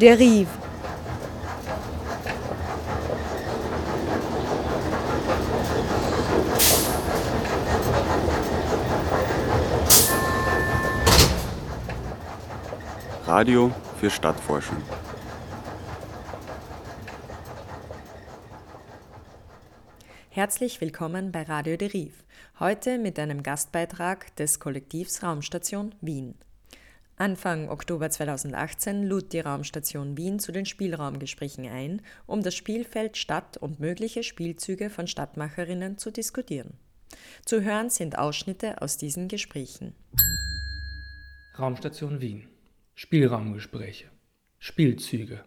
[0.00, 0.46] Derive.
[13.26, 14.76] Radio für Stadtforschung.
[20.28, 22.12] Herzlich willkommen bei Radio Derive.
[22.60, 26.34] Heute mit einem Gastbeitrag des Kollektivs Raumstation Wien.
[27.18, 33.56] Anfang Oktober 2018 lud die Raumstation Wien zu den Spielraumgesprächen ein, um das Spielfeld Stadt
[33.56, 36.74] und mögliche Spielzüge von Stadtmacherinnen zu diskutieren.
[37.46, 39.94] Zu hören sind Ausschnitte aus diesen Gesprächen.
[41.58, 42.48] Raumstation Wien.
[42.94, 44.10] Spielraumgespräche.
[44.58, 45.42] Spielzüge.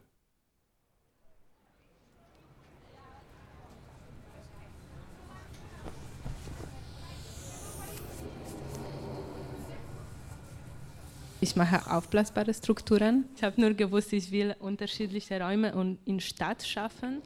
[11.50, 13.26] Ich mache aufblasbare Strukturen.
[13.36, 17.24] Ich habe nur gewusst, ich will unterschiedliche Räume in Stadt schaffen.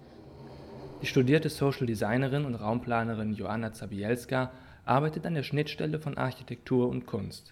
[1.01, 4.49] Die studierte Social Designerin und Raumplanerin Joanna Zabielska
[4.85, 7.51] arbeitet an der Schnittstelle von Architektur und Kunst.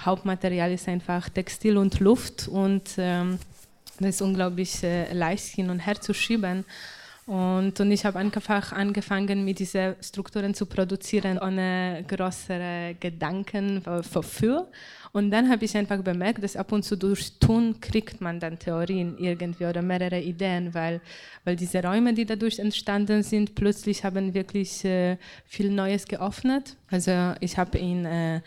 [0.00, 3.38] Hauptmaterial ist einfach Textil und Luft und ähm,
[4.00, 6.66] das ist unglaublich äh, leicht hin und her zu schieben.
[7.28, 14.66] Und, und ich habe einfach angefangen, mit diesen Strukturen zu produzieren, ohne größere Gedanken dafür.
[15.12, 18.58] Und dann habe ich einfach bemerkt, dass ab und zu durch Tun kriegt man dann
[18.58, 21.02] Theorien irgendwie oder mehrere Ideen, weil,
[21.44, 26.76] weil diese Räume, die dadurch entstanden sind, plötzlich haben wirklich äh, viel Neues geöffnet.
[26.90, 28.40] Also ich habe in äh,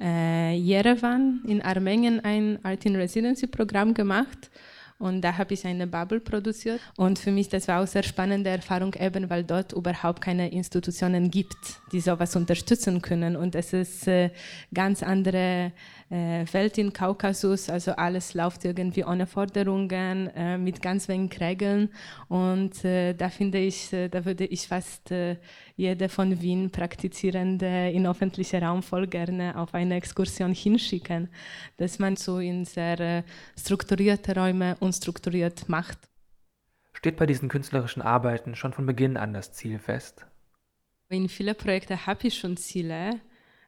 [0.00, 4.50] äh, Yerevan in Armenien ein Art in Residency Programm gemacht
[4.98, 6.80] und da habe ich eine Bubble produziert.
[6.96, 11.30] Und für mich, das war auch sehr spannende Erfahrung, eben weil dort überhaupt keine Institutionen
[11.30, 11.56] gibt,
[11.92, 13.34] die sowas unterstützen können.
[13.34, 14.30] Und es ist äh,
[14.72, 15.72] ganz andere
[16.10, 21.90] äh, Welt in Kaukasus, also alles läuft irgendwie ohne Forderungen, äh, mit ganz wenig Regeln.
[22.28, 25.36] Und äh, da finde ich, äh, da würde ich fast äh,
[25.76, 31.28] jede von Wien Praktizierende in öffentlichen Raum voll gerne auf eine Exkursion hinschicken,
[31.78, 33.22] dass man so in sehr äh,
[33.58, 35.98] strukturierte Räume unstrukturiert macht.
[36.92, 40.24] Steht bei diesen künstlerischen Arbeiten schon von Beginn an das Ziel fest?
[41.08, 43.20] In vielen Projekten habe ich schon Ziele,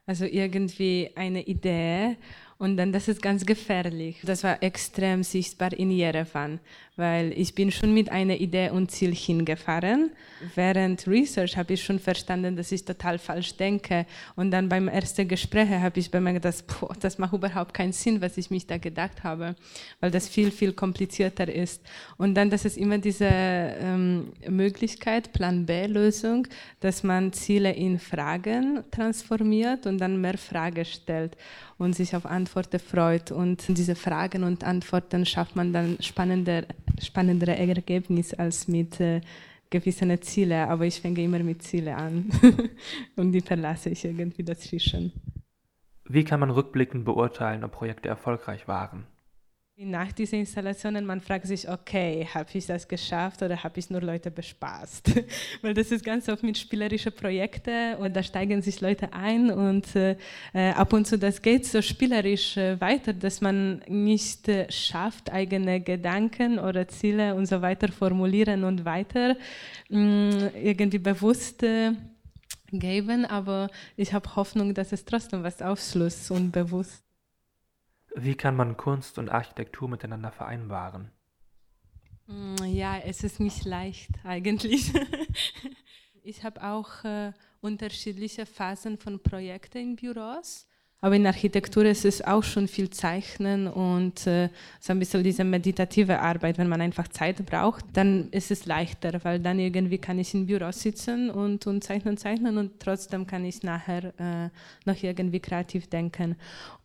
[0.05, 2.15] also irgendwie eine Idee
[2.59, 4.17] und dann, das ist ganz gefährlich.
[4.23, 6.59] Das war extrem sichtbar in Jerewan,
[6.95, 10.09] weil ich bin schon mit einer Idee und Ziel hingefahren.
[10.55, 14.07] Während Research habe ich schon verstanden, dass ich total falsch denke.
[14.35, 18.21] Und dann beim ersten Gespräch habe ich bemerkt, dass boah, das macht überhaupt keinen Sinn,
[18.21, 19.55] was ich mich da gedacht habe,
[19.99, 21.83] weil das viel, viel komplizierter ist.
[22.17, 26.47] Und dann, das ist immer diese ähm, Möglichkeit, Plan B-Lösung,
[26.79, 31.37] dass man Ziele in Fragen transformiert und dann mehr Fragen stellt
[31.77, 33.31] und sich auf Antworten freut.
[33.31, 36.63] Und diese Fragen und Antworten schafft man dann spannender,
[37.01, 39.21] spannendere Ergebnisse als mit äh,
[39.69, 40.69] gewissen Zielen.
[40.69, 42.29] Aber ich fange immer mit Zielen an
[43.17, 45.11] und die verlasse ich irgendwie dazwischen.
[46.09, 49.05] Wie kann man rückblickend beurteilen, ob Projekte erfolgreich waren?
[49.79, 54.01] Nach diesen Installationen, man fragt sich, okay, habe ich das geschafft oder habe ich nur
[54.01, 55.11] Leute bespaßt?
[55.61, 59.95] Weil das ist ganz oft mit spielerischen Projekten und da steigen sich Leute ein und
[59.95, 60.15] äh,
[60.53, 65.79] ab und zu das geht so spielerisch äh, weiter, dass man nicht äh, schafft, eigene
[65.79, 69.37] Gedanken oder Ziele und so weiter formulieren und weiter
[69.89, 71.91] mh, mm, irgendwie bewusst äh,
[72.71, 77.06] geben, aber ich habe Hoffnung, dass es trotzdem was Aufschluss und bewusst
[78.23, 81.11] wie kann man Kunst und Architektur miteinander vereinbaren?
[82.27, 84.93] Mm, ja, es ist nicht leicht eigentlich.
[86.23, 90.67] ich habe auch äh, unterschiedliche Phasen von Projekten in Büros.
[90.99, 94.49] Aber in Architektur ist es auch schon viel Zeichnen und äh,
[94.79, 96.57] so ein bisschen diese meditative Arbeit.
[96.57, 100.47] Wenn man einfach Zeit braucht, dann ist es leichter, weil dann irgendwie kann ich im
[100.47, 104.49] Büro sitzen und, und zeichnen, zeichnen und trotzdem kann ich nachher äh,
[104.85, 106.35] noch irgendwie kreativ denken.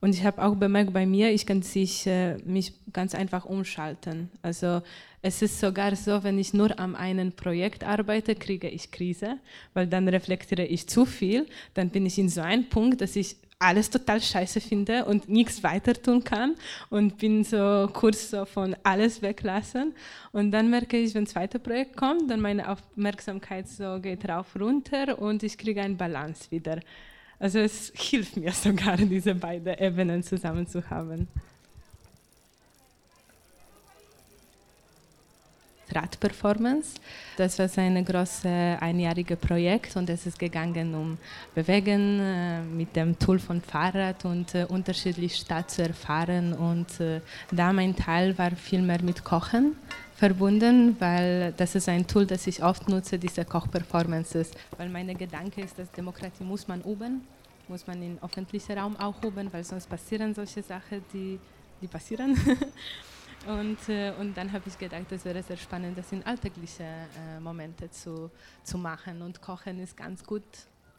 [0.03, 4.29] Und ich habe auch bemerkt bei mir, ich kann sich, äh, mich ganz einfach umschalten.
[4.43, 4.83] Also
[5.23, 9.39] es ist sogar so, wenn ich nur am einen Projekt arbeite, kriege ich Krise,
[9.73, 11.47] weil dann reflektiere ich zu viel.
[11.73, 15.63] Dann bin ich in so einem Punkt, dass ich alles total scheiße finde und nichts
[15.63, 16.55] weiter tun kann
[16.91, 19.95] und bin so kurz so von alles weglassen.
[20.33, 24.57] Und dann merke ich, wenn ein zweites Projekt kommt, dann meine Aufmerksamkeit so geht rauf
[24.59, 26.81] runter und ich kriege eine Balance wieder.
[27.39, 31.29] Also es hilft mir sogar, diese beiden Ebenen zusammen zu haben.
[35.95, 36.95] Radperformance.
[37.37, 38.45] Das war ein großes
[38.81, 41.19] einjähriges Projekt und es ist gegangen um
[41.55, 46.53] Bewegen äh, mit dem Tool von Fahrrad und äh, unterschiedlich Stadt zu erfahren.
[46.53, 49.77] Und äh, da mein Teil war viel mehr mit Kochen
[50.17, 54.53] verbunden, weil das ist ein Tool, das ich oft nutze, diese Kochperformances.
[54.77, 57.23] Weil mein Gedanke ist, dass Demokratie muss man üben,
[57.69, 61.39] muss man im öffentlichen Raum auch üben, weil sonst passieren solche Sachen, die,
[61.81, 62.37] die passieren.
[63.47, 67.41] und, äh, und dann habe ich gedacht, es wäre sehr spannend, das in alltägliche äh,
[67.41, 68.31] Momente zu,
[68.63, 69.23] zu machen.
[69.23, 70.43] Und Kochen ist ganz gut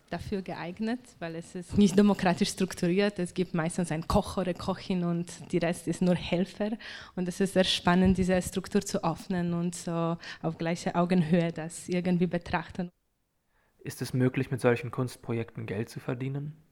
[0.09, 3.17] dafür geeignet, weil es ist nicht demokratisch strukturiert.
[3.19, 6.71] Es gibt meistens einen Koch oder Kochin und die Rest ist nur Helfer.
[7.15, 11.89] Und es ist sehr spannend, diese Struktur zu öffnen und so auf gleicher Augenhöhe das
[11.89, 12.89] irgendwie betrachten.
[13.79, 16.62] Ist es möglich, mit solchen Kunstprojekten Geld zu verdienen?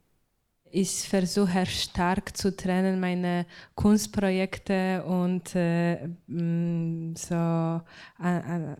[0.74, 3.46] Ich versuche stark zu trennen meine
[3.76, 7.36] Kunstprojekte und äh, mm, so
[8.24, 8.76] äh, äh,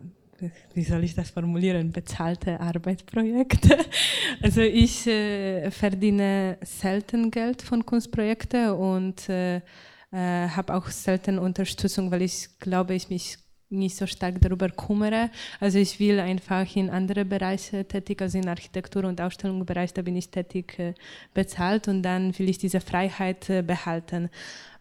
[0.74, 3.78] wie soll ich das formulieren, bezahlte Arbeitsprojekte.
[4.42, 12.10] Also ich äh, verdiene selten Geld von Kunstprojekten und äh, äh, habe auch selten Unterstützung,
[12.10, 13.36] weil ich glaube, ich mich
[13.72, 15.30] nicht so stark darüber kümmere.
[15.60, 20.16] Also ich will einfach in andere Bereiche tätig, also in Architektur- und Ausstellungsbereich, da bin
[20.16, 20.94] ich tätig äh,
[21.34, 24.30] bezahlt und dann will ich diese Freiheit äh, behalten,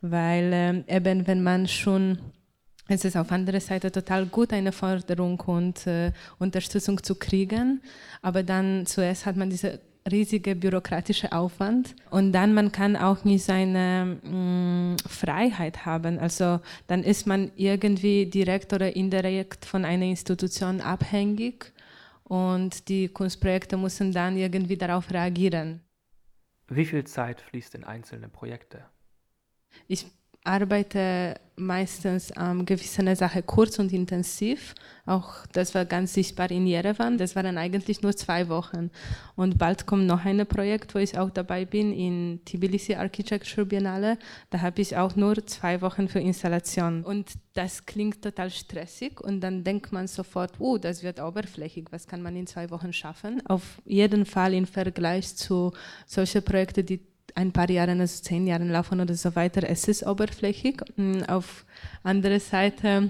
[0.02, 2.20] weil ähm, eben wenn man schon
[2.88, 7.82] es ist auf anderer Seite total gut, eine Förderung und äh, Unterstützung zu kriegen,
[8.22, 9.80] aber dann zuerst hat man diese
[10.10, 16.18] riesige bürokratische Aufwand und dann man kann auch nicht seine mh, mm, Freiheit haben.
[16.18, 21.72] Also dann ist man irgendwie direkt oder indirekt von einer Institution abhängig
[22.24, 25.82] und die Kunstprojekte müssen dann irgendwie darauf reagieren.
[26.68, 28.86] Wie viel Zeit fließt in einzelne Projekte?
[29.88, 30.08] Ich
[30.44, 34.74] arbeite meistens ähm, gewisse Sache kurz und intensiv.
[35.06, 37.18] Auch das war ganz sichtbar in Jerewan.
[37.18, 38.90] Das waren eigentlich nur zwei Wochen.
[39.36, 44.18] Und bald kommt noch ein Projekt, wo ich auch dabei bin, in Tbilisi Architecture Biennale.
[44.50, 47.04] Da habe ich auch nur zwei Wochen für Installation.
[47.04, 51.88] Und das klingt total stressig und dann denkt man sofort, oh, das wird oberflächig.
[51.92, 53.42] Was kann man in zwei Wochen schaffen?
[53.46, 55.74] Auf jeden Fall im Vergleich zu
[56.08, 60.06] solchen Projekten, die ein paar Jahren, also zehn Jahren laufen oder so weiter, es ist
[60.06, 60.78] oberflächlich.
[60.96, 61.66] Mm, auf
[62.04, 63.10] andere Seite,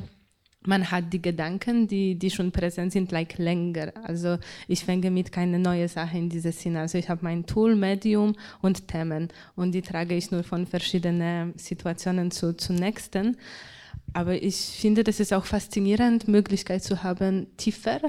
[0.64, 3.94] man hat die Gedanken, die, die schon präsent sind, like länger.
[4.04, 4.38] Also
[4.68, 6.82] ich fange mit keine neue Sache in diesem Sinne.
[6.82, 11.54] Also ich habe mein Tool, Medium und Themen und die trage ich nur von verschiedenen
[11.58, 13.38] Situationen zu, zu nächsten.
[14.14, 18.02] Aber ich finde, das ist auch faszinierend, Möglichkeit zu haben, tiefer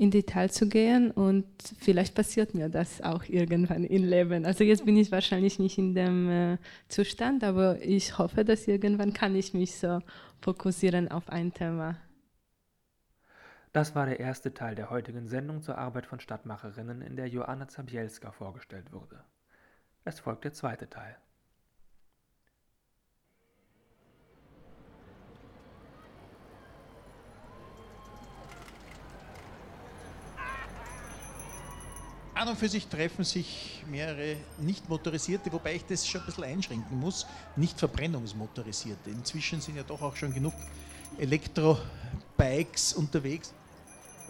[0.00, 1.44] in Detail zu gehen und
[1.78, 4.46] vielleicht passiert mir das auch irgendwann im Leben.
[4.46, 6.58] Also jetzt bin ich wahrscheinlich nicht in dem äh,
[6.88, 10.00] Zustand, aber ich hoffe, dass irgendwann kann ich mich so
[10.40, 11.98] fokussieren auf ein Thema.
[13.72, 17.68] Das war der erste Teil der heutigen Sendung zur Arbeit von Stadtmacherinnen, in der Joanna
[17.68, 19.22] Zabielska vorgestellt wurde.
[20.06, 21.18] Es folgt der zweite Teil.
[32.40, 36.44] An und für sich treffen sich mehrere nicht motorisierte, wobei ich das schon ein bisschen
[36.44, 39.10] einschränken muss, nicht verbrennungsmotorisierte.
[39.10, 40.54] Inzwischen sind ja doch auch schon genug
[41.18, 43.52] Elektrobikes unterwegs.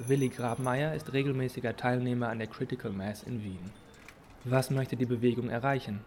[0.09, 3.71] Willi Grabmeier ist regelmäßiger Teilnehmer an der Critical Mass in Wien.
[4.45, 6.01] Was möchte die Bewegung erreichen?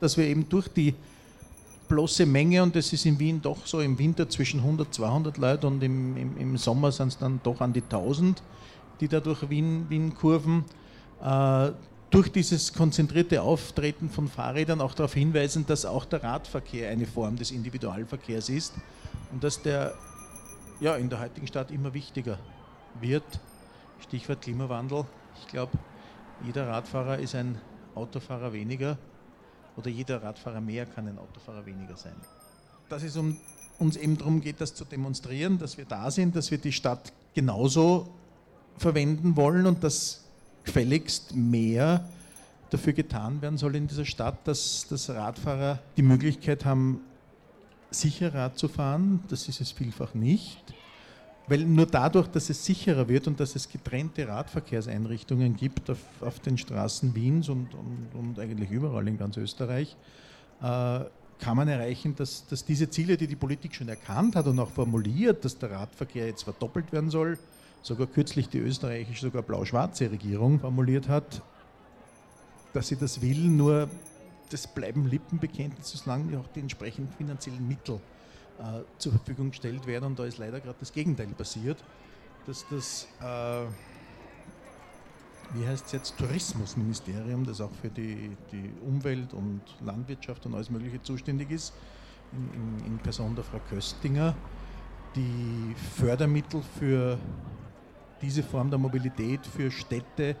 [0.00, 0.94] Dass wir eben durch die
[1.86, 5.66] bloße Menge, und das ist in Wien doch so im Winter zwischen 100, 200 Leute
[5.68, 8.42] und im, im, im Sommer sind es dann doch an die 1000,
[9.00, 10.64] die da durch Wien, Wien kurven,
[12.10, 17.36] durch dieses konzentrierte Auftreten von Fahrrädern auch darauf hinweisen, dass auch der Radverkehr eine Form
[17.36, 18.74] des Individualverkehrs ist
[19.32, 19.94] und dass der
[20.80, 22.38] ja, in der heutigen Stadt immer wichtiger
[23.00, 23.24] wird.
[24.00, 25.06] Stichwort Klimawandel.
[25.40, 25.72] Ich glaube,
[26.44, 27.58] jeder Radfahrer ist ein
[27.94, 28.98] Autofahrer weniger
[29.76, 32.14] oder jeder Radfahrer mehr kann ein Autofahrer weniger sein.
[32.88, 33.38] Dass es um,
[33.78, 37.12] uns eben darum geht, das zu demonstrieren, dass wir da sind, dass wir die Stadt
[37.34, 38.08] genauso
[38.76, 40.23] verwenden wollen und dass
[40.64, 42.08] gefälligst mehr
[42.70, 47.00] dafür getan werden soll in dieser Stadt, dass, dass Radfahrer die Möglichkeit haben,
[47.90, 49.20] sicher Rad zu fahren.
[49.28, 50.62] Das ist es vielfach nicht.
[51.46, 56.40] Weil nur dadurch, dass es sicherer wird und dass es getrennte Radverkehrseinrichtungen gibt auf, auf
[56.40, 59.94] den Straßen Wiens und, und, und, eigentlich überall in ganz Österreich,
[60.62, 61.00] äh,
[61.38, 64.70] kann man erreichen, dass, dass diese Ziele, die die Politik schon erkannt hat und auch
[64.70, 67.38] formuliert, dass der Radverkehr jetzt verdoppelt werden soll,
[67.84, 71.42] sogar kürzlich die österreichische, sogar blau-schwarze Regierung formuliert hat,
[72.72, 73.88] dass sie das will, nur
[74.50, 78.00] das bleiben Lippenbekenntnisse, solange auch die entsprechenden finanziellen Mittel
[78.58, 80.06] äh, zur Verfügung gestellt werden.
[80.06, 81.84] Und da ist leider gerade das Gegenteil passiert,
[82.46, 83.66] dass das, äh,
[85.54, 90.70] wie heißt es jetzt, Tourismusministerium, das auch für die, die Umwelt und Landwirtschaft und alles
[90.70, 91.74] Mögliche zuständig ist,
[92.32, 94.34] in, in, in Person der Frau Köstinger,
[95.14, 97.18] die Fördermittel für
[98.24, 100.36] diese Form der Mobilität für Städte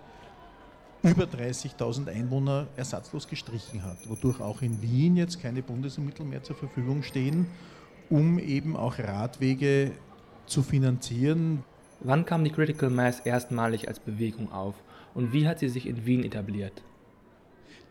[1.02, 6.56] über 30.000 Einwohner ersatzlos gestrichen hat, wodurch auch in Wien jetzt keine Bundesmittel mehr zur
[6.56, 7.46] Verfügung stehen,
[8.08, 9.92] um eben auch Radwege
[10.46, 11.62] zu finanzieren.
[12.00, 14.74] Wann kam die Critical Mass erstmalig als Bewegung auf
[15.14, 16.82] und wie hat sie sich in Wien etabliert?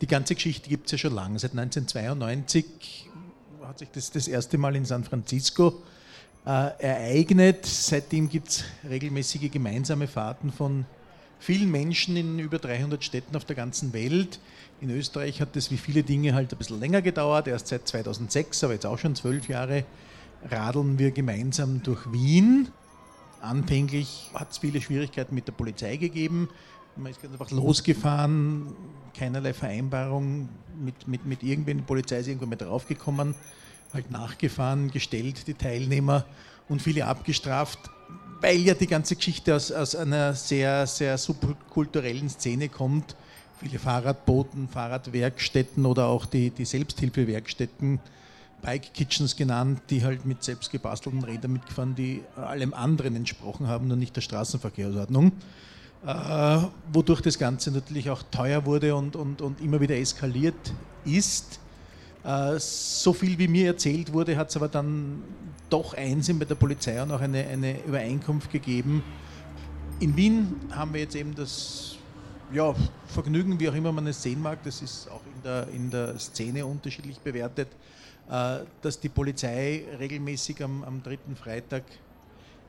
[0.02, 1.38] Die ganze Geschichte gibt es ja schon lange.
[1.38, 3.10] Seit 1992
[3.64, 5.84] hat sich das das erste Mal in San Francisco
[6.46, 7.66] ereignet.
[7.66, 10.86] Seitdem gibt es regelmäßige gemeinsame Fahrten von
[11.40, 14.40] vielen Menschen in über 300 Städten auf der ganzen Welt.
[14.82, 18.64] In Österreich hat das wie viele Dinge halt ein bisschen länger gedauert, erst seit 2006,
[18.64, 19.86] aber jetzt auch schon zwölf Jahre
[20.50, 22.70] radeln wir gemeinsam durch Wien.
[23.42, 26.50] Anfänglich hat es viele Schwierigkeiten mit der Polizei gegeben.
[26.96, 28.74] Man ist ganz einfach losgefahren,
[29.18, 30.48] keinerlei Vereinbarung
[30.82, 31.78] mit, mit, mit irgendwen.
[31.78, 33.36] Die Polizei ist irgendwann mal draufgekommen,
[33.94, 36.26] halt nachgefahren, gestellt, die Teilnehmer
[36.68, 37.80] und viele abgestraft,
[38.42, 43.16] weil ja die ganze Geschichte aus, aus einer sehr, sehr subkulturellen Szene kommt.
[43.60, 48.00] Viele Fahrradboten, Fahrradwerkstätten oder auch die, die Selbsthilfewerkstätten,
[48.62, 53.88] Bike Kitchens genannt, die halt mit selbst gebastelten Rädern mitgefahren, die allem anderen entsprochen haben,
[53.88, 55.34] nur nicht der Straßenverkehrsordnung.
[56.06, 56.58] Äh,
[56.92, 60.74] wodurch das Ganze natürlich auch teuer wurde und, und, und immer wieder eskaliert
[61.06, 61.60] ist.
[62.24, 65.22] Äh, so viel wie mir erzählt wurde, hat es aber dann
[65.70, 69.04] doch einsehen bei der Polizei und auch eine, eine Übereinkunft gegeben.
[70.00, 71.98] In Wien haben wir jetzt eben das
[72.54, 72.74] ja,
[73.08, 76.20] Vergnügen, wie auch immer man es sehen mag, das ist auch in der, in der
[76.20, 77.70] Szene unterschiedlich bewertet,
[78.30, 81.84] äh, dass die Polizei regelmäßig am, am dritten Freitag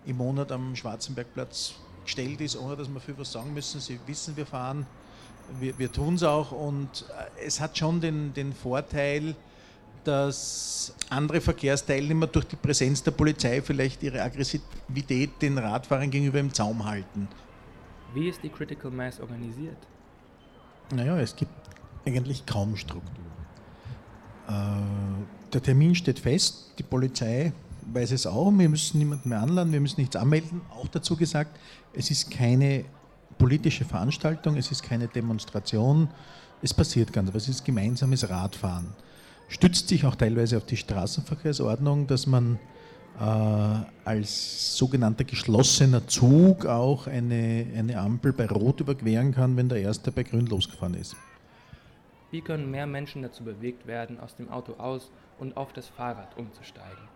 [0.07, 3.81] im Monat am Schwarzenbergplatz gestellt ist, ohne dass wir viel was sagen müssen.
[3.81, 4.87] Sie wissen, wir fahren,
[5.61, 7.07] wir, wir tun es auch und
[7.39, 9.35] äh, es hat schon den, den Vorteil,
[10.05, 16.53] dass andere Verkehrsteilnehmer durch die Präsenz der Polizei vielleicht ihre Aggressivität den Radfahrern gegenüber im
[16.53, 17.29] Zaum halten.
[18.13, 19.79] Wie ist die Critical Mass organisiert?
[20.95, 21.53] Naja, es gibt
[22.05, 23.25] eigentlich kaum Struktur.
[24.49, 24.53] Äh,
[25.53, 27.53] der Termin steht fest, die Polizei
[27.93, 30.63] weiß es auch, wir müssen niemanden mehr anladen, wir müssen nichts anmelden.
[30.71, 31.59] Auch dazu gesagt,
[31.93, 32.85] es ist keine
[33.39, 36.09] politische Veranstaltung, es ist keine Demonstration,
[36.63, 38.95] es passiert ganz, aber es ist gemeinsames Radfahren.
[39.49, 42.59] Stützt sich auch teilweise auf die Straßenverkehrsordnung, dass man
[43.21, 43.25] äh,
[44.05, 50.11] als sogenannter geschlossener Zug auch eine, eine Ampel bei Rot überqueren kann, wenn der erste
[50.11, 51.17] bei Grün losgefahren ist.
[52.31, 56.37] Wie können mehr Menschen dazu bewegt werden, aus dem Auto aus und auf das Fahrrad
[56.37, 57.14] umzusteigen?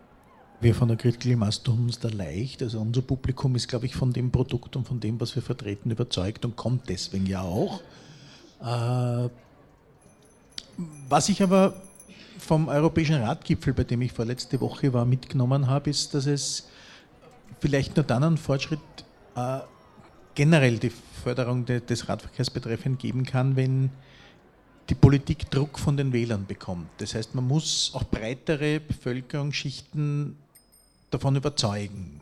[0.60, 2.62] Wir von der Critical Mass tun uns da leicht.
[2.62, 5.90] Also unser Publikum ist, glaube ich, von dem Produkt und von dem, was wir vertreten,
[5.90, 7.80] überzeugt und kommt deswegen ja auch.
[8.60, 9.28] Äh,
[11.08, 11.80] was ich aber
[12.38, 16.68] vom Europäischen Ratgipfel, bei dem ich vorletzte Woche war, mitgenommen habe, ist, dass es
[17.60, 18.80] vielleicht nur dann einen Fortschritt
[19.36, 19.60] äh,
[20.34, 23.90] generell die Förderung de, des Radverkehrs betreffend geben kann, wenn
[24.88, 26.88] die Politik Druck von den Wählern bekommt.
[26.98, 30.36] Das heißt, man muss auch breitere Bevölkerungsschichten
[31.10, 32.20] davon überzeugen.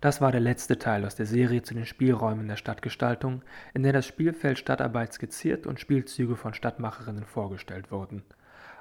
[0.00, 3.42] Das war der letzte Teil aus der Serie zu den Spielräumen der Stadtgestaltung,
[3.74, 8.22] in der das Spielfeld Stadtarbeit skizziert und Spielzüge von Stadtmacherinnen vorgestellt wurden.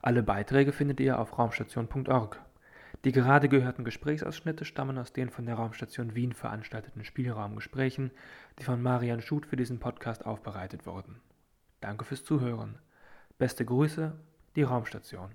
[0.03, 2.39] Alle Beiträge findet ihr auf raumstation.org.
[3.03, 8.11] Die gerade gehörten Gesprächsausschnitte stammen aus den von der Raumstation Wien veranstalteten Spielraumgesprächen,
[8.59, 11.19] die von Marian Schut für diesen Podcast aufbereitet wurden.
[11.81, 12.77] Danke fürs Zuhören.
[13.39, 14.13] Beste Grüße,
[14.55, 15.31] die Raumstation.